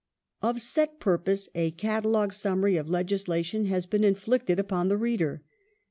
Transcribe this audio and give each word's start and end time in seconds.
General 0.41 0.55
Of 0.55 0.61
set 0.63 0.99
purpose, 0.99 1.47
a 1.53 1.69
catalogue 1.69 2.33
summary 2.33 2.75
of 2.75 2.89
legislation 2.89 3.65
has 3.65 3.85
been 3.85 4.01
character 4.01 4.31
jnflicted 4.31 4.57
upon 4.57 4.87
the 4.87 4.97
reader. 4.97 5.43